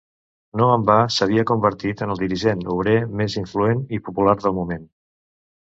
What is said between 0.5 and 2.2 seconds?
No en va, s'havia convertit en